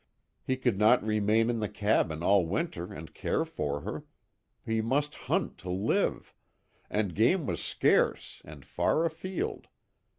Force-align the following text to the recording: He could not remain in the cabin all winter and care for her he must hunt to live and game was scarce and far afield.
He 0.41 0.57
could 0.57 0.79
not 0.79 1.05
remain 1.05 1.47
in 1.47 1.59
the 1.59 1.69
cabin 1.69 2.23
all 2.23 2.47
winter 2.47 2.91
and 2.91 3.13
care 3.13 3.45
for 3.45 3.81
her 3.81 4.03
he 4.65 4.81
must 4.81 5.13
hunt 5.13 5.59
to 5.59 5.69
live 5.69 6.33
and 6.89 7.13
game 7.13 7.45
was 7.45 7.63
scarce 7.63 8.41
and 8.43 8.65
far 8.65 9.05
afield. 9.05 9.67